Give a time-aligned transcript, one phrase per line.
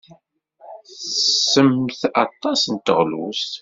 [0.85, 3.51] Tettessemt aṭas n teɣlust.